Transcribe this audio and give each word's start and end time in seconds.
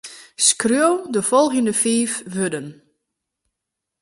Skriuw 0.47 0.95
de 1.13 1.21
folgjende 1.29 1.73
fiif 1.81 2.13
wurden. 2.33 2.67